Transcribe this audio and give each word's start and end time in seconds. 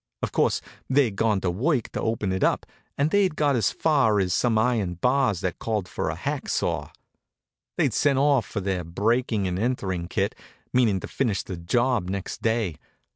Of 0.23 0.31
course, 0.31 0.61
they'd 0.89 1.15
gone 1.15 1.41
to 1.41 1.51
work 1.51 1.91
to 1.91 2.01
open 2.01 2.31
it 2.33 2.43
up, 2.43 2.65
and 2.97 3.11
they'd 3.11 3.35
got 3.35 3.55
as 3.55 3.69
far 3.71 4.19
as 4.19 4.33
some 4.33 4.57
iron 4.57 4.95
bars 4.95 5.41
that 5.41 5.59
called 5.59 5.87
for 5.87 6.09
a 6.09 6.15
hack 6.15 6.49
saw. 6.49 6.89
They'd 7.77 7.93
sent 7.93 8.17
off 8.17 8.47
for 8.47 8.61
their 8.61 8.83
breaking 8.83 9.47
and 9.47 9.59
entering 9.59 10.07
kit, 10.07 10.33
meaning 10.73 10.99
to 11.01 11.07
finish 11.07 11.43
the 11.43 11.55
job 11.55 12.09
next 12.09 12.41
day. 12.41 12.77